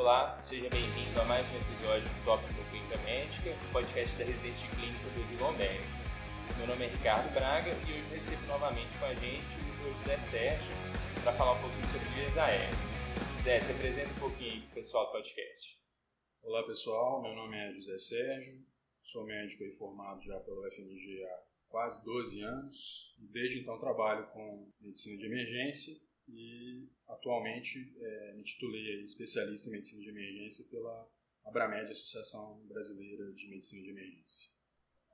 Olá, 0.00 0.40
seja 0.40 0.66
bem-vindo 0.70 1.20
a 1.20 1.24
mais 1.26 1.46
um 1.52 1.56
episódio 1.58 2.08
do 2.08 2.24
Tópicos 2.24 2.56
da 2.56 2.64
Clínica 2.70 2.96
Médica, 3.04 3.50
podcast 3.70 4.16
da 4.16 4.24
residência 4.24 4.66
de 4.66 4.76
clínica 4.76 5.10
do 5.10 5.20
Edilon 5.20 5.52
Médicos. 5.52 6.08
Meu 6.56 6.68
nome 6.68 6.86
é 6.86 6.88
Ricardo 6.88 7.30
Braga 7.34 7.68
e 7.68 7.92
hoje 7.92 8.14
recebo 8.14 8.46
novamente 8.46 8.88
com 8.98 9.04
a 9.04 9.14
gente 9.16 9.44
o 9.84 9.98
José 9.98 10.16
Sérgio 10.16 10.72
para 11.22 11.34
falar 11.34 11.52
um 11.52 11.60
pouquinho 11.60 11.86
sobre 11.88 12.08
vias 12.16 12.38
aéreas. 12.38 12.94
Zé, 13.42 13.60
se 13.60 13.72
apresenta 13.72 14.10
um 14.12 14.20
pouquinho 14.20 14.52
aí 14.52 14.60
para 14.62 14.70
o 14.70 14.74
pessoal 14.76 15.04
do 15.04 15.12
podcast. 15.12 15.78
Olá 16.44 16.62
pessoal, 16.64 17.20
meu 17.20 17.34
nome 17.34 17.58
é 17.58 17.70
José 17.74 17.98
Sérgio, 17.98 18.58
sou 19.02 19.26
médico 19.26 19.64
e 19.64 19.74
formado 19.74 20.22
já 20.22 20.40
pelo 20.40 20.64
FMG 20.70 21.24
há 21.24 21.42
quase 21.68 22.02
12 22.06 22.40
anos 22.40 23.14
desde 23.18 23.60
então 23.60 23.78
trabalho 23.78 24.26
com 24.28 24.72
medicina 24.80 25.18
de 25.18 25.26
emergência 25.26 25.94
e 26.32 26.88
atualmente 27.08 27.92
é, 28.00 28.32
me 28.34 28.42
titulei 28.42 29.02
especialista 29.04 29.68
em 29.68 29.72
medicina 29.72 30.02
de 30.02 30.08
emergência 30.10 30.64
pela 30.70 31.08
Abramed, 31.44 31.90
Associação 31.90 32.60
Brasileira 32.66 33.32
de 33.32 33.48
Medicina 33.48 33.82
de 33.82 33.90
Emergência. 33.90 34.50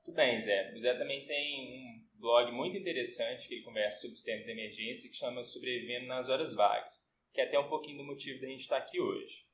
Tudo 0.05 0.15
bem, 0.15 0.39
Zé. 0.39 0.73
O 0.73 0.79
Zé 0.79 0.93
também 0.93 1.25
tem 1.25 2.05
um 2.15 2.19
blog 2.19 2.51
muito 2.51 2.77
interessante 2.77 3.47
que 3.47 3.55
ele 3.55 3.63
conversa 3.63 4.01
sobre 4.01 4.15
os 4.15 4.23
tempos 4.23 4.45
de 4.45 4.51
emergência 4.51 5.09
que 5.09 5.15
chama 5.15 5.43
Sobrevivendo 5.43 6.07
nas 6.07 6.29
Horas 6.29 6.53
Vagas, 6.53 7.11
que 7.33 7.41
é 7.41 7.45
até 7.45 7.59
um 7.59 7.67
pouquinho 7.67 7.97
do 7.97 8.03
motivo 8.05 8.39
da 8.39 8.47
gente 8.47 8.61
estar 8.61 8.77
aqui 8.77 8.99
hoje. 8.99 9.45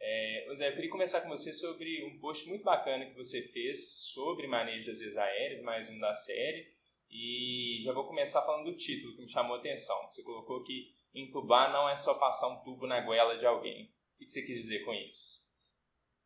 É, 0.00 0.46
Zé, 0.54 0.68
eu 0.68 0.74
queria 0.74 0.90
começar 0.90 1.20
com 1.20 1.28
você 1.28 1.52
sobre 1.52 2.04
um 2.04 2.18
post 2.20 2.48
muito 2.48 2.62
bacana 2.62 3.06
que 3.06 3.16
você 3.16 3.42
fez 3.42 4.04
sobre 4.12 4.46
manejo 4.46 4.86
das 4.86 5.00
vias 5.00 5.16
aéreas, 5.16 5.60
mais 5.60 5.90
um 5.90 5.98
da 5.98 6.14
série, 6.14 6.72
e 7.10 7.82
já 7.84 7.92
vou 7.92 8.06
começar 8.06 8.42
falando 8.42 8.70
do 8.70 8.76
título 8.76 9.14
que 9.14 9.22
me 9.22 9.28
chamou 9.28 9.56
a 9.56 9.58
atenção. 9.58 9.96
Você 10.10 10.22
colocou 10.22 10.62
que 10.62 10.92
entubar 11.22 11.72
não 11.72 11.88
é 11.88 11.96
só 11.96 12.14
passar 12.14 12.48
um 12.48 12.62
tubo 12.62 12.86
na 12.86 13.00
goela 13.00 13.38
de 13.38 13.46
alguém. 13.46 13.92
O 14.14 14.24
que 14.24 14.30
você 14.30 14.42
quis 14.42 14.56
dizer 14.56 14.84
com 14.84 14.92
isso? 14.94 15.46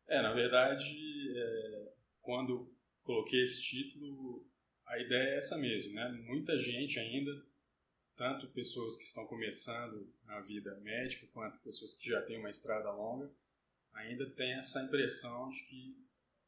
É, 0.07 0.21
na 0.21 0.33
verdade, 0.33 0.93
é, 1.35 1.93
quando 2.21 2.71
coloquei 3.03 3.41
esse 3.43 3.61
título, 3.61 4.45
a 4.85 4.99
ideia 4.99 5.35
é 5.35 5.37
essa 5.37 5.57
mesmo, 5.57 5.93
né? 5.93 6.09
Muita 6.27 6.59
gente 6.59 6.99
ainda, 6.99 7.31
tanto 8.15 8.51
pessoas 8.51 8.95
que 8.95 9.03
estão 9.03 9.25
começando 9.27 10.11
na 10.25 10.41
vida 10.41 10.75
médica, 10.81 11.27
quanto 11.33 11.59
pessoas 11.59 11.95
que 11.95 12.09
já 12.09 12.21
têm 12.21 12.39
uma 12.39 12.49
estrada 12.49 12.91
longa, 12.91 13.31
ainda 13.93 14.29
tem 14.31 14.53
essa 14.53 14.83
impressão 14.83 15.49
de 15.49 15.63
que 15.63 16.03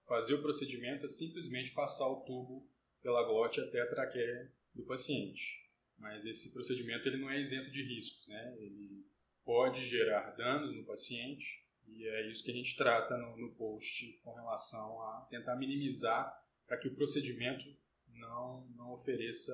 fazer 0.08 0.33
o 0.33 0.42
procedimento 0.42 1.05
é 1.05 1.09
simplesmente 1.09 1.72
passar 1.72 2.08
o 2.08 2.22
tubo 2.22 2.67
pela 3.02 3.23
glote 3.23 3.59
até 3.59 3.81
a 3.81 3.89
traqueia 3.89 4.52
do 4.73 4.83
paciente. 4.83 5.64
Mas 5.98 6.26
esse 6.26 6.54
procedimento 6.54 7.08
ele 7.08 7.18
não 7.18 7.30
é 7.30 7.40
isento 7.40 7.72
de 7.72 7.84
riscos, 7.84 8.28
né? 8.28 8.56
Ele 8.60 9.06
pode 9.44 9.86
gerar 9.86 10.32
danos 10.32 10.76
no 10.76 10.86
paciente 10.86 11.66
e 11.88 12.08
é 12.08 12.30
isso 12.30 12.44
que 12.44 12.52
a 12.52 12.56
gente 12.56 12.76
trata 12.76 13.16
no, 13.18 13.38
no 13.38 13.56
post 13.56 14.20
com 14.23 14.34
relação 14.34 15.02
a 15.02 15.28
tentar 15.30 15.56
minimizar 15.56 16.34
para 16.68 16.78
que 16.78 16.88
o 16.88 16.96
procedimento 16.96 17.64
não, 18.08 18.68
não 18.76 18.94
ofereça 18.94 19.54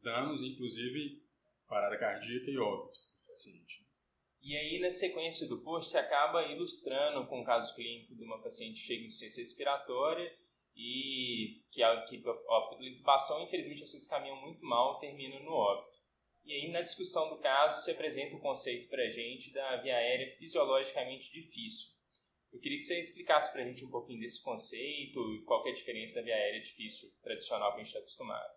danos, 0.00 0.42
inclusive 0.42 1.22
parada 1.66 1.98
cardíaca 1.98 2.50
e 2.50 2.58
óbito 2.58 2.98
do 2.98 3.28
paciente. 3.28 3.84
E 4.40 4.54
aí, 4.56 4.78
na 4.78 4.90
sequência 4.90 5.48
do 5.48 5.62
post, 5.62 5.90
você 5.90 5.98
acaba 5.98 6.46
ilustrando 6.52 7.26
com 7.26 7.40
o 7.40 7.44
caso 7.44 7.74
clínico 7.74 8.14
de 8.14 8.22
uma 8.22 8.42
paciente 8.42 8.80
que 8.80 8.86
chega 8.86 9.02
em 9.02 9.06
insuficiência 9.06 9.40
respiratória 9.40 10.30
e 10.76 11.62
que, 11.70 11.82
que 12.08 12.28
opta 12.28 12.76
pela 12.76 12.88
intubação, 12.88 13.42
infelizmente 13.42 13.84
as 13.84 13.90
coisas 13.90 14.08
caminham 14.08 14.40
muito 14.40 14.64
mal 14.64 14.96
e 14.96 15.00
terminam 15.00 15.42
no 15.42 15.52
óbito. 15.52 15.94
E 16.44 16.52
aí, 16.52 16.70
na 16.70 16.82
discussão 16.82 17.30
do 17.30 17.40
caso, 17.40 17.82
se 17.82 17.90
apresenta 17.90 18.36
o 18.36 18.40
conceito 18.40 18.88
para 18.88 19.02
a 19.02 19.10
gente 19.10 19.52
da 19.52 19.80
via 19.80 19.96
aérea 19.96 20.36
fisiologicamente 20.36 21.32
difícil. 21.32 21.94
Eu 22.52 22.60
queria 22.60 22.78
que 22.78 22.84
você 22.84 23.00
explicasse 23.00 23.52
para 23.52 23.62
a 23.62 23.64
gente 23.64 23.84
um 23.84 23.90
pouquinho 23.90 24.20
desse 24.20 24.42
conceito 24.42 25.18
e 25.34 25.42
qual 25.44 25.66
é 25.66 25.70
a 25.70 25.74
diferença 25.74 26.16
da 26.16 26.22
via 26.22 26.34
aérea 26.34 26.60
difícil 26.60 27.08
tradicional 27.22 27.70
que 27.70 27.76
a 27.76 27.78
gente 27.78 27.86
está 27.86 27.98
acostumado. 27.98 28.54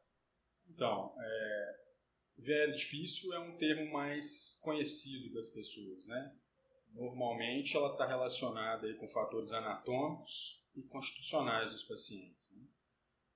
Então, 0.69 1.16
é, 1.18 1.80
via 2.38 2.56
aérea 2.58 2.75
difícil 2.75 3.34
é 3.34 3.40
um 3.40 3.58
termo 3.58 3.92
mais 3.92 4.59
conhecido 4.62 5.34
das 5.34 5.50
pessoas, 5.50 6.06
né? 6.08 6.36
Normalmente 6.94 7.75
ela 7.75 7.92
está 7.92 8.06
relacionada 8.06 8.86
aí 8.86 8.96
com 8.96 9.08
fatores 9.08 9.52
anatômicos 9.52 10.56
e 10.78 10.84
constitucionais 10.84 11.72
dos 11.72 11.84
pacientes. 11.84 12.56
Né? 12.56 12.68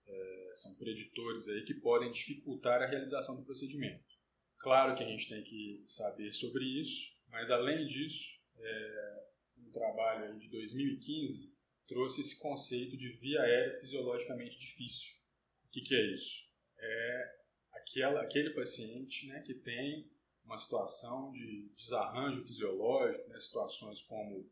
É, 0.07 0.51
são 0.55 0.75
preditores 0.75 1.47
aí 1.47 1.63
que 1.63 1.73
podem 1.73 2.11
dificultar 2.11 2.81
a 2.81 2.87
realização 2.87 3.35
do 3.35 3.43
procedimento. 3.43 4.05
Claro 4.59 4.95
que 4.95 5.03
a 5.03 5.07
gente 5.07 5.27
tem 5.27 5.43
que 5.43 5.83
saber 5.87 6.31
sobre 6.33 6.63
isso, 6.79 7.17
mas 7.29 7.49
além 7.49 7.85
disso, 7.87 8.39
é, 8.57 9.25
um 9.57 9.71
trabalho 9.71 10.37
de 10.37 10.49
2015 10.49 11.51
trouxe 11.87 12.21
esse 12.21 12.39
conceito 12.39 12.95
de 12.95 13.09
via 13.17 13.41
aérea 13.41 13.79
fisiologicamente 13.79 14.59
difícil. 14.59 15.19
O 15.65 15.69
que, 15.71 15.81
que 15.81 15.95
é 15.95 16.13
isso? 16.13 16.49
É 16.77 17.41
aquela, 17.73 18.21
aquele 18.21 18.51
paciente 18.51 19.27
né, 19.27 19.41
que 19.41 19.53
tem 19.53 20.09
uma 20.43 20.57
situação 20.57 21.31
de 21.31 21.71
desarranjo 21.75 22.43
fisiológico, 22.43 23.27
né, 23.29 23.39
situações 23.39 24.01
como 24.03 24.49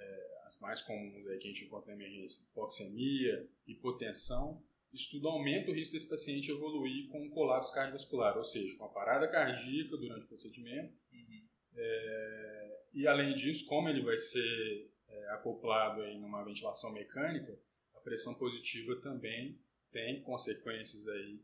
é, 0.00 0.40
as 0.46 0.58
mais 0.58 0.80
comuns 0.80 1.26
aí 1.26 1.38
que 1.38 1.46
a 1.46 1.50
gente 1.50 1.64
encontra 1.64 1.94
na 1.94 2.02
emergência, 2.02 2.42
hipoxemia, 2.42 3.48
hipotensão, 3.66 4.62
isso 4.92 5.10
tudo 5.12 5.28
aumenta 5.28 5.70
o 5.70 5.74
risco 5.74 5.92
desse 5.92 6.08
paciente 6.08 6.50
evoluir 6.50 7.08
com 7.10 7.22
um 7.22 7.30
colapso 7.30 7.72
cardiovascular, 7.72 8.36
ou 8.36 8.44
seja, 8.44 8.76
com 8.76 8.84
a 8.84 8.88
parada 8.88 9.28
cardíaca 9.28 9.96
durante 9.96 10.24
o 10.24 10.28
procedimento. 10.28 10.92
Uhum. 11.12 11.42
É, 11.76 12.80
e 12.94 13.06
além 13.06 13.34
disso, 13.34 13.66
como 13.66 13.88
ele 13.88 14.02
vai 14.02 14.18
ser 14.18 14.90
é, 15.08 15.28
acoplado 15.30 16.02
aí 16.02 16.18
numa 16.18 16.44
ventilação 16.44 16.92
mecânica, 16.92 17.56
a 17.94 18.00
pressão 18.00 18.34
positiva 18.34 18.96
também 18.96 19.60
tem 19.92 20.22
consequências 20.22 21.06
aí 21.06 21.40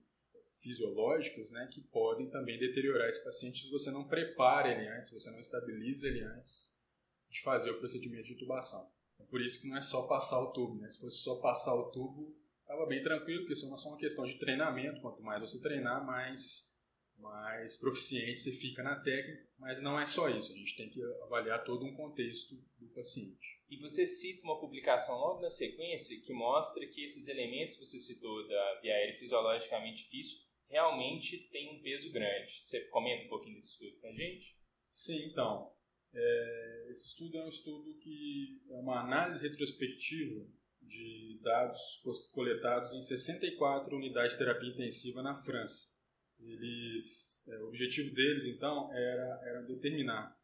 fisiológicas 0.58 1.50
né, 1.52 1.68
que 1.70 1.80
podem 1.80 2.28
também 2.28 2.58
deteriorar 2.58 3.08
esse 3.08 3.22
paciente 3.22 3.62
se 3.62 3.70
você 3.70 3.90
não 3.90 4.08
prepara 4.08 4.72
ele 4.72 4.88
antes, 4.88 5.10
se 5.10 5.14
você 5.14 5.30
não 5.30 5.38
estabiliza 5.38 6.08
ele 6.08 6.22
antes 6.22 6.75
de 7.36 7.42
fazer 7.42 7.70
o 7.70 7.78
procedimento 7.78 8.24
de 8.24 8.34
intubação. 8.34 8.90
É 9.18 9.24
por 9.24 9.40
isso 9.40 9.60
que 9.60 9.68
não 9.68 9.76
é 9.76 9.82
só 9.82 10.06
passar 10.06 10.40
o 10.40 10.52
tubo. 10.52 10.76
Né? 10.80 10.90
Se 10.90 11.00
fosse 11.00 11.18
só 11.18 11.40
passar 11.40 11.74
o 11.74 11.90
tubo, 11.90 12.34
estava 12.60 12.86
bem 12.86 13.02
tranquilo, 13.02 13.40
porque 13.40 13.52
isso 13.52 13.72
é 13.72 13.78
só 13.78 13.88
uma 13.88 13.98
questão 13.98 14.24
de 14.24 14.38
treinamento. 14.38 15.00
Quanto 15.00 15.22
mais 15.22 15.40
você 15.40 15.60
treinar, 15.60 16.04
mais, 16.04 16.74
mais 17.18 17.76
proficiente 17.76 18.40
você 18.40 18.52
fica 18.52 18.82
na 18.82 19.00
técnica. 19.00 19.46
Mas 19.58 19.80
não 19.80 19.98
é 19.98 20.06
só 20.06 20.28
isso. 20.28 20.52
A 20.52 20.56
gente 20.56 20.76
tem 20.76 20.88
que 20.88 21.02
avaliar 21.22 21.64
todo 21.64 21.84
um 21.84 21.94
contexto 21.94 22.54
do 22.78 22.88
paciente. 22.88 23.60
E 23.68 23.78
você 23.78 24.06
cita 24.06 24.44
uma 24.44 24.60
publicação 24.60 25.18
logo 25.18 25.40
na 25.40 25.50
sequência 25.50 26.20
que 26.20 26.32
mostra 26.32 26.86
que 26.86 27.04
esses 27.04 27.26
elementos 27.28 27.76
que 27.76 27.84
você 27.84 27.98
citou 27.98 28.46
da 28.46 28.80
via 28.80 28.92
aérea 28.92 29.18
fisiologicamente 29.18 30.04
difícil 30.04 30.38
realmente 30.68 31.38
têm 31.50 31.76
um 31.76 31.82
peso 31.82 32.10
grande. 32.12 32.60
Você 32.60 32.80
comenta 32.88 33.24
um 33.24 33.28
pouquinho 33.28 33.56
desse 33.56 33.72
estudo 33.72 34.00
com 34.00 34.08
a 34.08 34.12
gente? 34.12 34.56
Sim, 34.88 35.26
então. 35.26 35.75
É, 36.18 36.86
esse 36.90 37.08
estudo 37.08 37.36
é 37.36 37.44
um 37.44 37.48
estudo 37.48 37.94
que 37.98 38.62
é 38.70 38.76
uma 38.76 39.00
análise 39.00 39.46
retrospectiva 39.46 40.46
de 40.80 41.38
dados 41.42 42.00
coletados 42.32 42.94
em 42.94 43.02
64 43.02 43.94
unidades 43.94 44.32
de 44.32 44.38
terapia 44.38 44.70
intensiva 44.70 45.22
na 45.22 45.34
França. 45.34 45.94
Eles, 46.40 47.46
é, 47.48 47.58
o 47.58 47.68
objetivo 47.68 48.14
deles, 48.14 48.46
então, 48.46 48.90
era, 48.94 49.40
era 49.44 49.62
determinar 49.62 50.34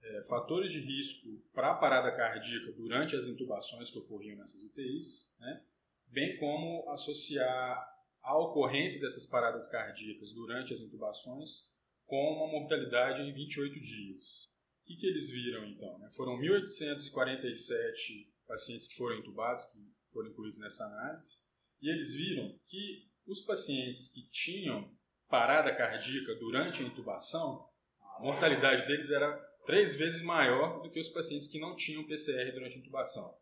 é, 0.00 0.22
fatores 0.24 0.70
de 0.70 0.78
risco 0.78 1.42
para 1.52 1.72
a 1.72 1.76
parada 1.76 2.14
cardíaca 2.14 2.72
durante 2.72 3.16
as 3.16 3.26
intubações 3.26 3.90
que 3.90 3.98
ocorriam 3.98 4.36
nessas 4.36 4.62
UTIs, 4.62 5.34
né, 5.40 5.64
bem 6.06 6.36
como 6.38 6.88
associar 6.90 7.84
a 8.22 8.38
ocorrência 8.38 9.00
dessas 9.00 9.26
paradas 9.26 9.66
cardíacas 9.68 10.32
durante 10.32 10.72
as 10.72 10.80
intubações 10.80 11.74
com 12.04 12.34
uma 12.34 12.60
mortalidade 12.60 13.22
em 13.22 13.32
28 13.32 13.80
dias 13.80 14.48
que, 14.86 14.96
que 14.96 15.06
eles 15.06 15.28
viram 15.28 15.66
então? 15.66 15.98
Né? 15.98 16.08
Foram 16.10 16.38
1.847 16.38 18.28
pacientes 18.46 18.86
que 18.86 18.96
foram 18.96 19.18
intubados, 19.18 19.66
que 19.66 19.78
foram 20.12 20.30
incluídos 20.30 20.60
nessa 20.60 20.84
análise, 20.84 21.44
e 21.82 21.90
eles 21.90 22.14
viram 22.14 22.56
que 22.64 23.10
os 23.26 23.42
pacientes 23.42 24.08
que 24.14 24.30
tinham 24.30 24.88
parada 25.28 25.74
cardíaca 25.74 26.36
durante 26.36 26.82
a 26.82 26.86
intubação, 26.86 27.68
a 28.00 28.22
mortalidade 28.22 28.86
deles 28.86 29.10
era 29.10 29.36
três 29.66 29.96
vezes 29.96 30.22
maior 30.22 30.80
do 30.80 30.90
que 30.90 31.00
os 31.00 31.08
pacientes 31.08 31.48
que 31.48 31.58
não 31.58 31.74
tinham 31.74 32.06
PCR 32.06 32.52
durante 32.52 32.76
a 32.76 32.78
intubação. 32.78 33.36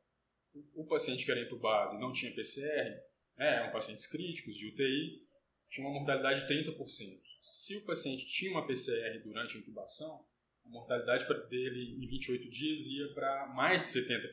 O, 0.75 0.87
paciente 0.87 1.25
que 1.25 1.31
era 1.31 1.43
intubado 1.43 1.97
e 1.97 2.01
não 2.01 2.13
tinha 2.13 2.35
PCR, 2.35 2.91
né, 3.37 3.57
eram 3.57 3.73
pacientes 3.73 4.07
críticos 4.07 4.57
de 4.57 4.69
UTI, 4.69 5.23
tinha 5.69 5.87
uma 5.87 5.99
mortalidade 5.99 6.47
de 6.47 6.55
30%. 6.55 7.21
Se 7.43 7.77
o 7.77 7.85
paciente 7.85 8.27
tinha 8.27 8.53
uma 8.53 8.67
PCR 8.67 9.19
durante 9.23 9.57
a 9.57 9.61
intubação, 9.61 10.25
a 10.65 10.69
mortalidade 10.69 11.27
dele 11.49 11.97
em 12.03 12.09
28 12.09 12.51
dias 12.51 12.87
ia 12.87 13.13
para 13.15 13.47
mais 13.49 13.83
de 13.83 14.01
70%. 14.01 14.29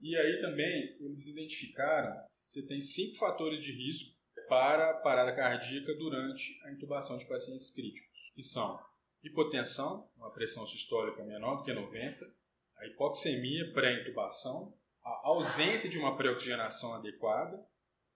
E 0.00 0.16
aí 0.16 0.40
também 0.40 0.96
eles 1.00 1.26
identificaram 1.26 2.12
que 2.28 2.36
você 2.36 2.66
tem 2.66 2.80
cinco 2.80 3.16
fatores 3.16 3.64
de 3.64 3.72
risco 3.72 4.14
para 4.48 4.94
parada 4.94 5.34
cardíaca 5.34 5.94
durante 5.94 6.60
a 6.64 6.72
intubação 6.72 7.16
de 7.16 7.26
pacientes 7.26 7.70
críticos, 7.70 8.30
que 8.34 8.42
são 8.42 8.78
hipotensão, 9.22 10.08
uma 10.16 10.30
pressão 10.32 10.66
sistólica 10.66 11.24
menor 11.24 11.56
do 11.56 11.64
que 11.64 11.72
90, 11.72 12.30
a 12.76 12.86
hipoxemia 12.86 13.72
pré-intubação, 13.72 14.76
a 15.02 15.28
ausência 15.28 15.88
de 15.88 15.98
uma 15.98 16.16
pré-oxigenação 16.16 16.94
adequada, 16.94 17.58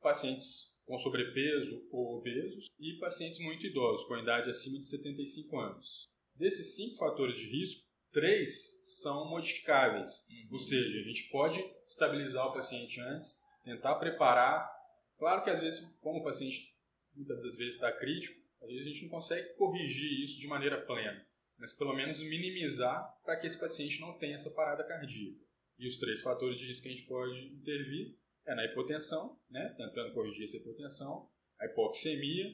pacientes 0.01 0.79
com 0.85 0.99
sobrepeso 0.99 1.87
ou 1.91 2.19
obesos 2.19 2.71
e 2.79 2.99
pacientes 2.99 3.39
muito 3.39 3.67
idosos, 3.67 4.07
com 4.07 4.19
idade 4.19 4.51
acima 4.51 4.79
de 4.79 4.89
75 4.89 5.59
anos. 5.59 6.11
Desses 6.39 6.77
cinco 6.77 6.97
fatores 6.97 7.37
de 7.37 7.47
risco, 7.51 7.83
três 8.13 9.01
são 9.01 9.29
modificáveis, 9.29 10.27
uhum. 10.31 10.49
ou 10.53 10.59
seja, 10.59 11.01
a 11.01 11.03
gente 11.03 11.29
pode 11.31 11.59
estabilizar 11.87 12.47
o 12.47 12.53
paciente 12.53 13.01
antes, 13.01 13.43
tentar 13.65 13.97
preparar. 13.97 14.71
Claro 15.19 15.43
que 15.43 15.51
às 15.51 15.61
vezes, 15.61 15.81
como 16.01 16.21
o 16.21 16.25
paciente 16.25 16.75
muitas 17.15 17.43
das 17.43 17.57
vezes 17.57 17.75
está 17.75 17.91
crítico, 17.91 18.41
às 18.63 18.69
vezes 18.69 18.83
a 18.83 18.89
gente 18.89 19.03
não 19.03 19.11
consegue 19.11 19.49
corrigir 19.55 20.25
isso 20.25 20.39
de 20.39 20.47
maneira 20.47 20.81
plena, 20.81 21.27
mas 21.59 21.73
pelo 21.73 21.95
menos 21.95 22.21
minimizar 22.21 23.05
para 23.25 23.37
que 23.37 23.47
esse 23.47 23.59
paciente 23.59 24.01
não 24.01 24.17
tenha 24.17 24.37
essa 24.37 24.51
parada 24.51 24.85
cardíaca. 24.85 25.41
E 25.77 25.89
os 25.89 25.99
três 25.99 26.23
fatores 26.23 26.59
de 26.59 26.67
risco 26.67 26.83
que 26.83 26.89
a 26.89 26.93
gente 26.93 27.07
pode 27.07 27.47
intervir 27.49 28.17
é 28.47 28.55
na 28.55 28.65
hipotensão, 28.65 29.39
né, 29.51 29.75
tentando 29.77 30.13
corrigir 30.15 30.45
essa 30.45 30.57
hipotensão, 30.57 31.27
a 31.59 31.67
hipoxemia 31.67 32.47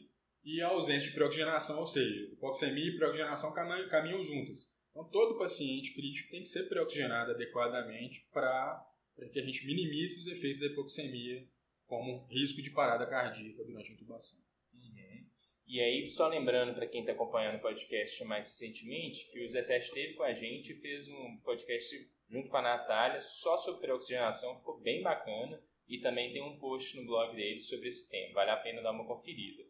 e 0.45 0.61
a 0.61 0.69
ausência 0.69 1.09
de 1.09 1.15
preoxigenação, 1.15 1.81
ou 1.81 1.87
seja, 1.87 2.25
hipoxemia 2.33 2.87
e 2.87 2.97
preoxigenação 2.97 3.55
caminham 3.55 4.23
juntas. 4.23 4.79
Então, 4.91 5.09
todo 5.11 5.39
paciente 5.39 5.95
crítico 5.95 6.31
tem 6.31 6.43
que 6.43 6.49
ser 6.49 6.69
preoxigenado 6.69 7.33
adequadamente 7.33 8.29
para 8.33 8.87
que 9.33 9.41
a 9.41 9.43
gente 9.43 9.67
minimize 9.67 10.21
os 10.21 10.27
efeitos 10.27 10.61
da 10.61 10.67
hipoxemia, 10.67 11.49
como 11.87 12.27
risco 12.27 12.63
de 12.63 12.71
parada 12.71 13.07
cardíaca 13.07 13.65
durante 13.65 13.91
a 13.91 13.95
intubação. 13.95 14.39
Uhum. 14.75 15.27
E 15.67 15.81
aí, 15.81 16.07
só 16.07 16.29
lembrando 16.29 16.75
para 16.75 16.87
quem 16.87 17.01
está 17.01 17.13
acompanhando 17.13 17.57
o 17.57 17.63
podcast 17.63 18.23
mais 18.25 18.47
recentemente, 18.49 19.31
que 19.33 19.45
o 19.45 19.49
Zé 19.49 19.63
Sérgio 19.63 19.89
esteve 19.89 20.15
com 20.15 20.23
a 20.23 20.35
gente 20.35 20.73
e 20.73 20.81
fez 20.81 21.09
um 21.09 21.39
podcast 21.43 21.95
junto 22.29 22.49
com 22.49 22.57
a 22.57 22.63
Natália 22.63 23.21
só 23.23 23.57
sobre 23.59 23.81
preoxigenação, 23.81 24.59
ficou 24.59 24.81
bem 24.81 25.03
bacana. 25.03 25.63
E 25.87 26.01
também 26.01 26.33
tem 26.33 26.43
um 26.43 26.59
post 26.59 26.97
no 26.97 27.05
blog 27.05 27.37
dele 27.37 27.61
sobre 27.61 27.89
esse 27.89 28.09
tema, 28.09 28.33
vale 28.33 28.51
a 28.51 28.57
pena 28.57 28.81
dar 28.81 28.93
uma 28.93 29.07
conferida. 29.07 29.64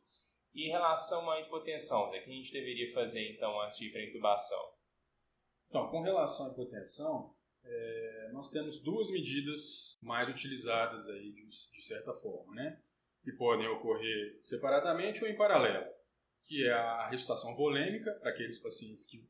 E 0.54 0.68
em 0.68 0.70
relação 0.70 1.28
à 1.30 1.40
hipotensão, 1.40 2.08
Zé, 2.08 2.20
o 2.20 2.24
que 2.24 2.30
a 2.30 2.34
gente 2.34 2.52
deveria 2.52 2.92
fazer 2.94 3.32
então 3.32 3.60
antes 3.60 3.78
de 3.78 3.86
ir 3.86 3.90
para 3.92 4.00
a 4.00 4.04
intubação? 4.04 4.74
Então, 5.68 5.90
com 5.90 6.00
relação 6.00 6.46
à 6.46 6.52
hipotensão, 6.52 7.34
é, 7.64 8.30
nós 8.32 8.50
temos 8.50 8.80
duas 8.80 9.10
medidas 9.10 9.98
mais 10.00 10.28
utilizadas 10.28 11.08
aí 11.08 11.32
de, 11.32 11.48
de, 11.48 11.82
certa 11.82 12.12
forma, 12.14 12.54
né? 12.54 12.80
Que 13.22 13.32
podem 13.32 13.66
ocorrer 13.66 14.38
separadamente 14.42 15.24
ou 15.24 15.28
em 15.28 15.36
paralelo, 15.36 15.90
que 16.44 16.64
é 16.64 16.72
a 16.72 17.08
ressuscitação 17.08 17.54
volêmica 17.54 18.12
para 18.20 18.30
aqueles 18.30 18.58
pacientes 18.58 19.06
que 19.06 19.28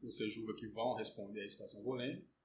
você 0.00 0.28
julga 0.28 0.54
que 0.54 0.66
vão 0.66 0.94
responder 0.94 1.40
à 1.40 1.44
ressuscitação 1.44 1.82
volêmica 1.84 2.35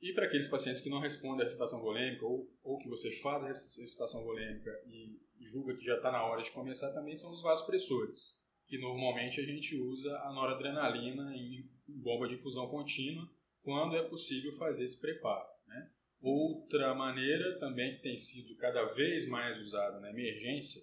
e 0.00 0.12
para 0.12 0.26
aqueles 0.26 0.48
pacientes 0.48 0.80
que 0.80 0.90
não 0.90 1.00
respondem 1.00 1.40
à 1.40 1.44
ressuscitação 1.44 1.80
volêmica 1.80 2.24
ou, 2.24 2.50
ou 2.62 2.78
que 2.78 2.88
você 2.88 3.10
faz 3.20 3.42
a 3.42 3.48
ressuscitação 3.48 4.22
volêmica 4.22 4.70
e 4.86 5.18
julga 5.40 5.74
que 5.74 5.84
já 5.84 5.96
está 5.96 6.10
na 6.10 6.24
hora 6.24 6.42
de 6.42 6.50
começar 6.50 6.92
também 6.92 7.16
são 7.16 7.32
os 7.32 7.42
vasopressores, 7.42 8.44
que 8.66 8.78
normalmente 8.78 9.40
a 9.40 9.44
gente 9.44 9.76
usa 9.76 10.16
a 10.18 10.32
noradrenalina 10.32 11.34
em 11.34 11.68
bomba 11.88 12.26
de 12.26 12.34
infusão 12.34 12.68
contínua 12.68 13.28
quando 13.62 13.96
é 13.96 14.02
possível 14.02 14.52
fazer 14.52 14.84
esse 14.84 15.00
preparo. 15.00 15.48
Né? 15.66 15.90
Outra 16.20 16.94
maneira 16.94 17.58
também 17.58 17.96
que 17.96 18.02
tem 18.02 18.16
sido 18.16 18.56
cada 18.56 18.84
vez 18.86 19.26
mais 19.26 19.58
usada 19.58 20.00
na 20.00 20.10
emergência, 20.10 20.82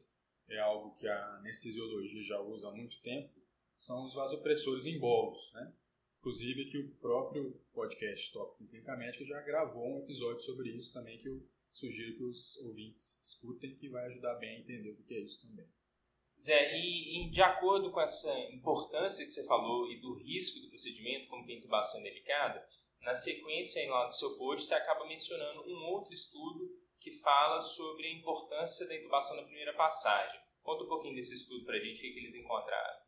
é 0.50 0.60
algo 0.60 0.94
que 0.94 1.08
a 1.08 1.36
anestesiologia 1.38 2.22
já 2.22 2.40
usa 2.42 2.68
há 2.68 2.72
muito 2.72 3.02
tempo, 3.02 3.34
são 3.78 4.06
os 4.06 4.14
vasopressores 4.14 4.86
em 4.86 5.00
bolos. 5.00 5.52
Né? 5.54 5.74
Inclusive 6.24 6.64
que 6.72 6.78
o 6.78 6.90
próprio 7.02 7.52
podcast 7.74 8.32
Tópicos 8.32 8.62
em 8.62 8.68
Clínica 8.68 8.96
Médica 8.96 9.26
já 9.26 9.42
gravou 9.42 9.86
um 9.86 10.04
episódio 10.04 10.40
sobre 10.40 10.70
isso 10.70 10.94
também 10.94 11.20
que 11.20 11.28
eu 11.28 11.46
sugiro 11.74 12.16
que 12.16 12.24
os 12.24 12.56
ouvintes 12.62 13.22
escutem 13.28 13.76
que 13.76 13.90
vai 13.90 14.06
ajudar 14.06 14.36
bem 14.36 14.56
a 14.56 14.60
entender 14.62 14.92
o 14.92 15.04
que 15.04 15.16
é 15.16 15.20
isso 15.20 15.46
também. 15.46 15.68
Zé, 16.42 16.78
e, 16.78 17.28
e, 17.28 17.30
de 17.30 17.42
acordo 17.42 17.92
com 17.92 18.00
essa 18.00 18.40
importância 18.52 19.26
que 19.26 19.32
você 19.34 19.46
falou 19.46 19.92
e 19.92 20.00
do 20.00 20.14
risco 20.14 20.62
do 20.62 20.70
procedimento, 20.70 21.28
como 21.28 21.46
a 21.46 21.54
intubação 21.54 22.02
delicada, 22.02 22.66
na 23.02 23.16
sequência 23.16 23.86
lá 23.92 24.08
do 24.08 24.16
seu 24.16 24.38
post 24.38 24.66
você 24.66 24.76
acaba 24.76 25.06
mencionando 25.06 25.62
um 25.68 25.84
outro 25.88 26.14
estudo 26.14 26.74
que 27.02 27.20
fala 27.20 27.60
sobre 27.62 28.08
a 28.08 28.14
importância 28.14 28.88
da 28.88 28.96
intubação 28.96 29.36
na 29.36 29.44
primeira 29.44 29.74
passagem. 29.74 30.40
Conta 30.62 30.86
um 30.86 30.88
pouquinho 30.88 31.16
desse 31.16 31.36
estudo 31.36 31.66
para 31.66 31.76
a 31.76 31.80
gente, 31.82 31.98
o 31.98 32.14
que 32.14 32.20
eles 32.20 32.34
encontraram. 32.34 33.03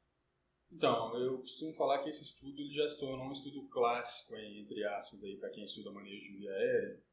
Então, 0.71 1.17
eu 1.17 1.39
costumo 1.39 1.73
falar 1.73 2.00
que 2.03 2.09
esse 2.09 2.23
estudo 2.23 2.62
ele 2.62 2.73
já 2.73 2.88
se 2.88 3.00
tornou 3.00 3.27
um 3.27 3.31
estudo 3.31 3.67
clássico, 3.69 4.35
entre 4.35 4.83
aspas, 4.83 5.21
para 5.39 5.50
quem 5.50 5.65
estuda 5.65 5.91
manejo 5.91 6.21
de 6.21 6.38
via 6.38 6.51
aérea, 6.51 7.03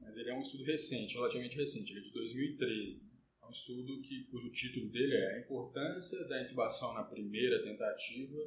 mas 0.00 0.16
ele 0.16 0.30
é 0.30 0.34
um 0.34 0.42
estudo 0.42 0.64
recente, 0.64 1.14
relativamente 1.14 1.56
recente, 1.56 1.92
ele 1.92 2.00
é 2.00 2.02
de 2.02 2.12
2013. 2.12 3.14
É 3.42 3.46
um 3.46 3.50
estudo 3.50 4.00
que, 4.00 4.24
cujo 4.24 4.50
título 4.50 4.90
dele 4.90 5.14
é 5.14 5.34
A 5.34 5.40
Importância 5.40 6.24
da 6.26 6.42
Intubação 6.42 6.94
na 6.94 7.04
Primeira 7.04 7.62
Tentativa 7.62 8.38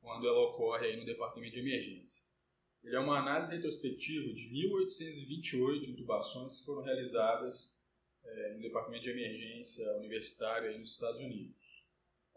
quando 0.00 0.26
ela 0.26 0.40
ocorre 0.50 0.86
aí 0.86 0.96
no 0.96 1.04
Departamento 1.04 1.54
de 1.54 1.60
Emergência. 1.60 2.22
Ele 2.84 2.94
é 2.94 3.00
uma 3.00 3.18
análise 3.18 3.52
retrospectiva 3.52 4.32
de 4.32 4.48
1.828 4.48 5.88
intubações 5.88 6.58
que 6.58 6.64
foram 6.64 6.82
realizadas 6.82 7.84
é, 8.24 8.54
no 8.54 8.60
Departamento 8.60 9.04
de 9.04 9.10
Emergência 9.10 9.84
Universitário 9.96 10.70
aí 10.70 10.78
nos 10.78 10.92
Estados 10.92 11.20
Unidos. 11.20 11.57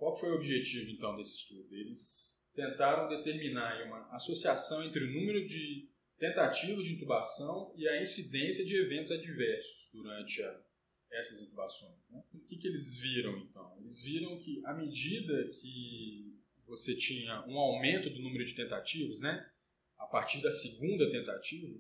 Qual 0.02 0.18
foi 0.18 0.32
o 0.32 0.36
objetivo, 0.36 0.90
então, 0.90 1.16
desse 1.16 1.36
estudo? 1.36 1.76
Eles 1.76 2.52
tentaram 2.56 3.08
determinar 3.08 3.86
uma 3.86 4.16
associação 4.16 4.84
entre 4.84 5.04
o 5.04 5.14
número 5.14 5.48
de 5.48 5.92
tentativas 6.18 6.86
de 6.86 6.94
intubação 6.94 7.72
e 7.78 7.88
a 7.88 8.02
incidência 8.02 8.66
de 8.66 8.76
eventos 8.78 9.12
adversos 9.12 9.92
durante 9.94 10.42
a 10.42 10.64
essas 11.12 11.40
intubações. 11.42 12.10
Né? 12.10 12.24
O 12.34 12.40
que, 12.40 12.58
que 12.58 12.68
eles 12.68 12.98
viram 12.98 13.38
então? 13.42 13.78
Eles 13.80 14.02
viram 14.02 14.36
que 14.40 14.66
à 14.66 14.74
medida 14.74 15.48
que 15.50 16.36
você 16.66 16.96
tinha 16.96 17.46
um 17.48 17.60
aumento 17.60 18.10
do 18.10 18.24
número 18.24 18.44
de 18.44 18.56
tentativas, 18.56 19.22
né, 19.22 19.48
a 20.00 20.08
partir 20.08 20.42
da 20.42 20.52
segunda 20.52 21.12
tentativa, 21.12 21.80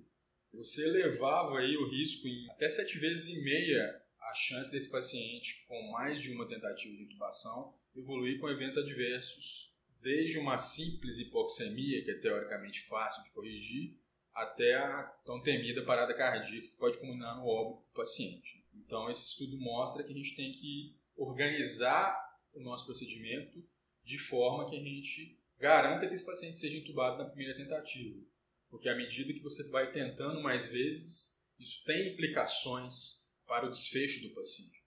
você 0.53 0.83
elevava 0.83 1.57
aí 1.57 1.75
o 1.75 1.89
risco 1.89 2.27
em 2.27 2.51
até 2.51 2.69
sete 2.69 3.00
vezes 3.00 3.29
e 3.29 3.41
meia 3.41 4.00
a 4.31 4.33
chance 4.33 4.72
desse 4.72 4.89
paciente 4.89 5.66
com 5.68 5.92
mais 5.92 6.22
de 6.22 6.31
uma 6.31 6.48
tentativa 6.48 6.95
de 6.95 7.04
intubação 7.04 7.75
evoluir 7.94 8.39
com 8.39 8.50
eventos 8.50 8.78
adversos, 8.78 9.75
desde 10.01 10.39
uma 10.39 10.57
simples 10.57 11.19
hipoxemia, 11.19 12.01
que 12.01 12.12
é 12.12 12.18
teoricamente 12.18 12.81
fácil 12.83 13.24
de 13.24 13.31
corrigir, 13.31 14.00
até 14.33 14.76
a 14.76 15.04
tão 15.26 15.42
temida 15.42 15.83
parada 15.83 16.14
cardíaca 16.14 16.68
que 16.68 16.78
pode 16.78 16.97
culminar 16.97 17.35
no 17.35 17.45
óbito 17.45 17.90
do 17.90 17.94
paciente. 17.94 18.66
Então, 18.73 19.11
esse 19.11 19.28
estudo 19.28 19.59
mostra 19.59 20.04
que 20.04 20.14
a 20.14 20.16
gente 20.16 20.35
tem 20.35 20.54
que 20.54 20.95
organizar 21.18 22.18
o 22.54 22.61
nosso 22.61 22.85
procedimento 22.85 23.61
de 24.04 24.18
forma 24.18 24.69
que 24.69 24.78
a 24.78 24.81
gente 24.81 25.38
garanta 25.59 26.07
que 26.07 26.14
esse 26.14 26.26
paciente 26.26 26.57
seja 26.57 26.78
entubado 26.78 27.18
na 27.18 27.30
primeira 27.30 27.56
tentativa. 27.56 28.18
Porque 28.69 28.88
à 28.88 28.95
medida 28.95 29.33
que 29.33 29.42
você 29.42 29.69
vai 29.69 29.92
tentando 29.92 30.42
mais 30.42 30.66
vezes, 30.68 31.45
isso 31.59 31.83
tem 31.83 32.14
implicações 32.14 33.30
para 33.52 33.68
o 33.68 33.70
desfecho 33.70 34.22
do 34.22 34.34
paciente. 34.34 34.81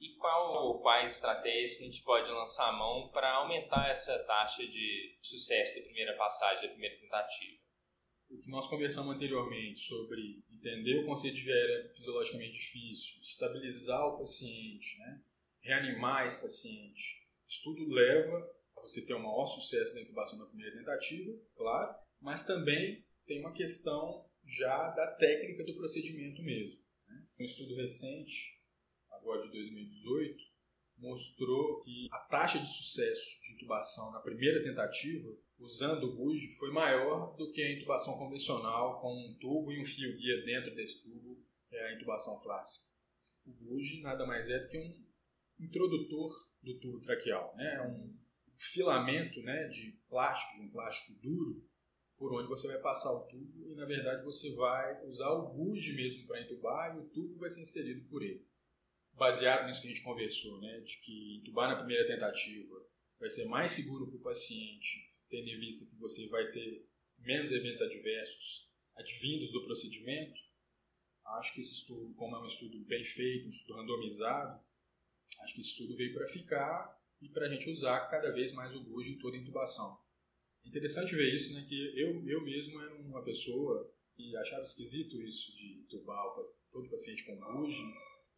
E 0.00 0.16
qual, 0.16 0.80
quais 0.80 1.10
estratégias 1.10 1.76
que 1.76 1.82
a 1.82 1.86
gente 1.86 2.02
pode 2.02 2.30
lançar 2.30 2.70
a 2.70 2.72
mão 2.72 3.10
para 3.10 3.30
aumentar 3.34 3.90
essa 3.90 4.18
taxa 4.20 4.66
de 4.66 5.18
sucesso 5.20 5.76
da 5.76 5.84
primeira 5.84 6.16
passagem, 6.16 6.62
da 6.62 6.70
primeira 6.70 6.98
tentativa? 6.98 7.62
o 8.30 8.40
que 8.40 8.50
nós 8.50 8.66
conversamos 8.66 9.14
anteriormente 9.14 9.80
sobre 9.80 10.42
entender 10.50 11.00
o 11.00 11.06
conceito 11.06 11.36
de 11.36 11.42
viária 11.42 11.92
fisiologicamente 11.94 12.54
difícil, 12.54 13.20
estabilizar 13.20 14.02
o 14.08 14.18
paciente, 14.18 14.98
né? 14.98 15.22
reanimar 15.60 16.26
esse 16.26 16.40
paciente, 16.40 17.28
isso 17.46 17.62
tudo 17.62 17.92
leva 17.92 18.38
a 18.78 18.80
você 18.80 19.04
ter 19.04 19.14
um 19.14 19.22
maior 19.22 19.46
sucesso 19.46 19.94
na 19.94 20.00
intubação 20.00 20.38
na 20.38 20.46
primeira 20.46 20.74
tentativa, 20.74 21.30
claro, 21.54 21.94
mas 22.18 22.44
também 22.44 23.04
tem 23.26 23.40
uma 23.40 23.52
questão 23.52 24.26
já 24.42 24.90
da 24.90 25.14
técnica 25.16 25.62
do 25.62 25.76
procedimento 25.76 26.42
mesmo. 26.42 26.83
Um 27.38 27.44
estudo 27.44 27.74
recente, 27.74 28.60
agora 29.10 29.42
de 29.42 29.50
2018, 29.50 30.36
mostrou 30.98 31.80
que 31.80 32.06
a 32.12 32.18
taxa 32.18 32.60
de 32.60 32.66
sucesso 32.66 33.42
de 33.42 33.54
intubação 33.54 34.12
na 34.12 34.20
primeira 34.20 34.62
tentativa 34.62 35.36
usando 35.58 36.04
o 36.04 36.16
BUG 36.16 36.52
foi 36.58 36.70
maior 36.70 37.36
do 37.36 37.50
que 37.50 37.60
a 37.60 37.72
intubação 37.72 38.16
convencional 38.16 39.00
com 39.00 39.12
um 39.12 39.36
tubo 39.40 39.72
e 39.72 39.82
um 39.82 39.84
fio 39.84 40.16
guia 40.16 40.44
dentro 40.44 40.74
desse 40.76 41.02
tubo, 41.02 41.44
que 41.66 41.74
é 41.74 41.88
a 41.88 41.94
intubação 41.96 42.40
clássica. 42.40 42.94
O 43.46 43.52
BUG 43.52 44.00
nada 44.02 44.24
mais 44.24 44.48
é 44.48 44.58
do 44.58 44.68
que 44.68 44.78
um 44.78 45.64
introdutor 45.64 46.32
do 46.62 46.78
tubo 46.78 47.00
traqueal, 47.00 47.54
né? 47.56 47.74
É 47.74 47.82
um 47.82 48.16
filamento 48.58 49.42
né, 49.42 49.68
de 49.68 49.98
plástico, 50.08 50.54
de 50.54 50.68
um 50.68 50.70
plástico 50.70 51.20
duro, 51.20 51.68
por 52.16 52.32
onde 52.32 52.48
você 52.48 52.68
vai 52.68 52.78
passar 52.80 53.12
o 53.12 53.26
tubo 53.26 53.70
e, 53.70 53.74
na 53.74 53.84
verdade, 53.84 54.24
você 54.24 54.52
vai 54.54 55.04
usar 55.06 55.30
o 55.30 55.52
BUG 55.52 55.92
mesmo 55.94 56.26
para 56.26 56.42
intubar 56.42 56.96
e 56.96 57.00
o 57.00 57.08
tubo 57.08 57.38
vai 57.38 57.50
ser 57.50 57.62
inserido 57.62 58.08
por 58.08 58.22
ele. 58.22 58.46
Baseado 59.12 59.66
nisso 59.66 59.80
que 59.80 59.88
a 59.88 59.90
gente 59.90 60.04
conversou, 60.04 60.60
né, 60.60 60.80
de 60.80 61.00
que 61.00 61.36
intubar 61.38 61.68
na 61.68 61.76
primeira 61.76 62.06
tentativa 62.06 62.74
vai 63.18 63.28
ser 63.28 63.46
mais 63.46 63.72
seguro 63.72 64.06
para 64.08 64.16
o 64.16 64.22
paciente 64.22 65.14
tendo 65.34 65.48
em 65.48 65.58
vista 65.58 65.90
que 65.90 65.96
você 65.96 66.28
vai 66.28 66.50
ter 66.52 66.88
menos 67.18 67.50
eventos 67.50 67.82
adversos 67.82 68.70
advindos 68.94 69.50
do 69.50 69.64
procedimento. 69.64 70.40
Acho 71.38 71.54
que 71.54 71.60
esse 71.60 71.72
estudo, 71.72 72.14
como 72.14 72.36
é 72.36 72.42
um 72.42 72.46
estudo 72.46 72.78
bem 72.84 73.02
feito, 73.02 73.46
um 73.46 73.50
estudo 73.50 73.76
randomizado, 73.78 74.62
acho 75.42 75.54
que 75.54 75.60
esse 75.60 75.70
estudo 75.70 75.96
veio 75.96 76.14
para 76.14 76.28
ficar 76.28 77.02
e 77.20 77.28
para 77.28 77.46
a 77.46 77.48
gente 77.48 77.68
usar 77.70 78.08
cada 78.10 78.30
vez 78.30 78.52
mais 78.52 78.72
o 78.74 78.84
GUJ 78.84 79.12
em 79.12 79.18
toda 79.18 79.36
a 79.36 79.40
intubação. 79.40 79.98
Interessante 80.64 81.14
ver 81.14 81.34
isso, 81.34 81.52
né, 81.52 81.64
que 81.68 81.98
eu, 81.98 82.26
eu 82.26 82.42
mesmo 82.42 82.80
era 82.80 82.94
uma 82.94 83.22
pessoa 83.22 83.92
que 84.16 84.36
achava 84.36 84.62
esquisito 84.62 85.20
isso 85.22 85.54
de 85.56 85.80
intubar 85.80 86.24
todo 86.72 86.88
paciente 86.88 87.24
com 87.24 87.36
GUJ, 87.36 87.78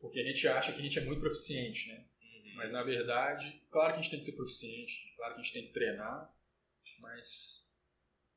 porque 0.00 0.20
a 0.20 0.24
gente 0.24 0.46
acha 0.48 0.72
que 0.72 0.80
a 0.80 0.82
gente 0.82 0.98
é 0.98 1.04
muito 1.04 1.20
proficiente, 1.20 1.88
né? 1.88 2.06
Uhum. 2.20 2.54
Mas 2.56 2.72
na 2.72 2.82
verdade, 2.82 3.62
claro 3.70 3.92
que 3.92 4.00
a 4.00 4.02
gente 4.02 4.10
tem 4.10 4.20
que 4.20 4.26
ser 4.26 4.36
proficiente, 4.36 5.14
claro 5.16 5.34
que 5.34 5.40
a 5.40 5.42
gente 5.42 5.52
tem 5.52 5.66
que 5.66 5.72
treinar, 5.72 6.34
mas 6.98 7.72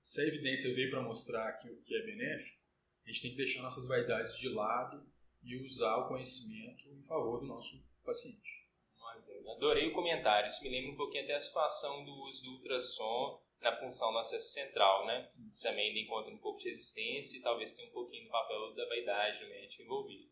se 0.01 0.21
a 0.21 0.27
evidência 0.27 0.73
veio 0.73 0.89
para 0.89 1.01
mostrar 1.01 1.53
que 1.53 1.69
o 1.69 1.81
que 1.81 1.95
é 1.95 2.05
benéfico, 2.05 2.59
a 3.05 3.09
gente 3.09 3.21
tem 3.21 3.31
que 3.31 3.37
deixar 3.37 3.61
nossas 3.61 3.87
vaidades 3.87 4.37
de 4.37 4.49
lado 4.49 5.05
e 5.41 5.55
usar 5.57 5.97
o 5.97 6.07
conhecimento 6.07 6.87
em 6.89 7.03
favor 7.03 7.39
do 7.39 7.47
nosso 7.47 7.83
paciente. 8.03 8.67
Mas 8.97 9.27
eu 9.29 9.49
adorei 9.51 9.87
o 9.87 9.93
comentário. 9.93 10.47
Isso 10.47 10.61
me 10.63 10.69
lembra 10.69 10.91
um 10.91 10.97
pouquinho 10.97 11.23
até 11.23 11.35
a 11.35 11.39
situação 11.39 12.03
do 12.05 12.13
uso 12.25 12.43
do 12.43 12.51
ultrassom 12.51 13.41
na 13.61 13.73
punção 13.73 14.11
do 14.11 14.19
acesso 14.19 14.53
central, 14.53 15.05
né? 15.05 15.31
Também 15.61 15.89
ele 15.89 16.01
encontra 16.01 16.33
um 16.33 16.37
pouco 16.37 16.59
de 16.59 16.65
resistência 16.69 17.37
e 17.37 17.41
talvez 17.41 17.75
tenha 17.75 17.89
um 17.89 17.93
pouquinho 17.93 18.25
do 18.25 18.31
papel 18.31 18.73
da 18.73 18.85
vaidade 18.87 19.39
do 19.39 19.49
médico 19.49 19.83
envolvido. 19.83 20.29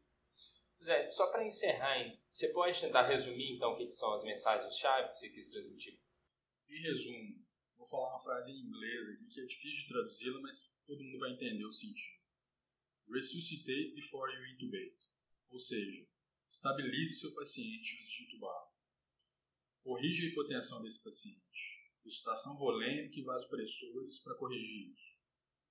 Zé, 0.83 1.09
só 1.09 1.27
para 1.31 1.45
encerrar, 1.45 1.99
hein, 1.99 2.19
você 2.29 2.49
pode 2.49 2.79
tentar 2.79 3.07
resumir 3.07 3.55
então 3.55 3.73
o 3.73 3.77
que 3.77 3.89
são 3.91 4.13
as 4.13 4.23
mensagens-chave 4.23 5.09
que 5.09 5.17
você 5.17 5.29
quis 5.29 5.49
transmitir? 5.49 5.99
Em 6.69 6.81
resumo, 6.81 7.45
vou 7.75 7.87
falar 7.87 8.09
uma 8.09 8.23
frase 8.23 8.51
em 8.51 8.59
inglês 8.59 9.09
aqui 9.09 9.25
que 9.27 9.41
é 9.41 9.45
difícil 9.45 9.83
de 9.83 9.87
traduzi-la, 9.87 10.39
mas 10.41 10.77
todo 10.85 11.03
mundo 11.03 11.19
vai 11.19 11.31
entender 11.31 11.65
o 11.65 11.73
sentido. 11.73 12.17
Resuscitate 13.11 13.95
before 13.95 14.31
you 14.31 14.45
intubate, 14.53 14.97
ou 15.49 15.59
seja, 15.59 16.07
estabilize 16.49 17.19
seu 17.19 17.33
paciente 17.33 17.99
antes 17.99 18.11
de 18.11 18.23
intubá-lo. 18.25 18.71
Corrija 19.83 20.23
a 20.23 20.29
hipotensão 20.29 20.81
desse 20.83 21.03
paciente. 21.03 21.76
Estação 22.07 22.57
volêmica 22.57 23.19
e 23.19 23.23
vasopressores 23.23 24.19
para 24.19 24.35
corrigir 24.35 24.91
isso. 24.91 25.21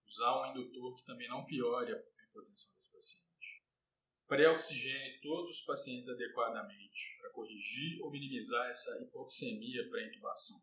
Usar 0.07 0.43
um 0.43 0.50
indutor 0.50 0.97
que 0.97 1.05
também 1.05 1.28
não 1.28 1.47
piore 1.47 1.93
a 1.93 2.23
hipotensão 2.25 2.75
desse 2.75 2.93
paciente. 2.93 3.64
Pré-oxigene 4.28 5.21
todos 5.21 5.59
os 5.59 5.64
pacientes 5.64 6.09
adequadamente 6.09 7.16
para 7.19 7.31
corrigir 7.31 8.02
ou 8.02 8.11
minimizar 8.11 8.69
essa 8.69 9.02
hipoxemia 9.02 9.88
pré-intubação. 9.88 10.61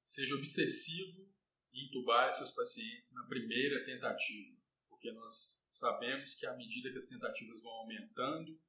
Seja 0.00 0.34
obsessivo 0.34 1.30
em 1.72 1.86
intubar 1.86 2.32
seus 2.32 2.50
pacientes 2.50 3.12
na 3.14 3.26
primeira 3.28 3.84
tentativa, 3.84 4.56
porque 4.88 5.12
nós 5.12 5.68
sabemos 5.70 6.34
que 6.34 6.46
à 6.46 6.56
medida 6.56 6.90
que 6.90 6.98
as 6.98 7.06
tentativas 7.06 7.62
vão 7.62 7.72
aumentando, 7.72 8.60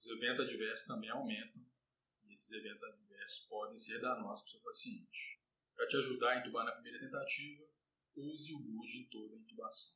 os 0.00 0.06
eventos 0.06 0.40
adversos 0.40 0.86
também 0.86 1.10
aumentam 1.10 1.64
e 2.24 2.32
esses 2.32 2.50
eventos 2.52 2.82
adversos 2.82 3.46
podem 3.46 3.78
ser 3.78 4.00
danosos 4.00 4.42
para 4.42 4.48
o 4.48 4.50
seu 4.50 4.60
paciente. 4.60 5.41
Para 5.82 5.88
te 5.88 5.96
ajudar 5.96 6.30
a 6.30 6.38
intubar 6.38 6.64
na 6.64 6.70
primeira 6.70 7.00
tentativa, 7.00 7.64
use 8.14 8.54
o 8.54 8.58
GUD 8.60 8.98
em 8.98 9.08
toda 9.10 9.34
a 9.34 9.36
intubação. 9.36 9.92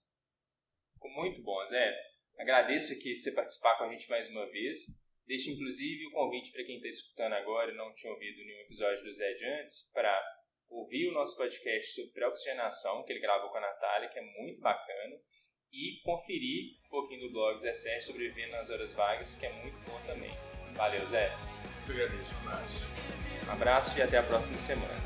Ficou 0.94 1.12
muito 1.12 1.40
bom, 1.44 1.64
Zé. 1.66 1.96
Agradeço 2.36 2.92
aqui 2.92 3.14
você 3.14 3.30
participar 3.30 3.78
com 3.78 3.84
a 3.84 3.92
gente 3.92 4.10
mais 4.10 4.28
uma 4.28 4.50
vez. 4.50 4.78
Deixo 5.28 5.48
inclusive 5.48 6.08
o 6.08 6.10
convite 6.10 6.50
para 6.50 6.64
quem 6.64 6.78
está 6.78 6.88
escutando 6.88 7.34
agora 7.34 7.70
e 7.70 7.76
não 7.76 7.94
tinha 7.94 8.12
ouvido 8.12 8.36
nenhum 8.36 8.62
episódio 8.62 9.04
do 9.04 9.12
Zé 9.12 9.32
de 9.34 9.44
antes, 9.44 9.92
para 9.92 10.20
ouvir 10.68 11.06
o 11.06 11.14
nosso 11.14 11.36
podcast 11.36 11.94
sobre 11.94 12.10
pré-oxigenação, 12.10 13.04
que 13.04 13.12
ele 13.12 13.20
gravou 13.20 13.50
com 13.50 13.58
a 13.58 13.60
Natália, 13.60 14.08
que 14.08 14.18
é 14.18 14.22
muito 14.22 14.60
bacana, 14.60 15.14
e 15.70 16.00
conferir 16.02 16.80
um 16.84 16.88
pouquinho 16.88 17.28
do 17.28 17.32
blog 17.32 17.60
Zé 17.60 17.72
Sérgio 17.72 18.08
Sobrevivendo 18.08 18.50
nas 18.50 18.70
Horas 18.70 18.92
Vagas, 18.92 19.36
que 19.36 19.46
é 19.46 19.52
muito 19.62 19.78
bom 19.88 20.02
também. 20.04 20.32
Valeu, 20.74 21.06
Zé. 21.06 21.30
Eu 21.86 21.94
agradeço. 21.94 22.34
Um 22.34 22.48
abraço. 22.48 22.74
Um 23.46 23.52
abraço 23.52 23.98
e 24.00 24.02
até 24.02 24.18
a 24.18 24.24
próxima 24.24 24.58
semana. 24.58 25.05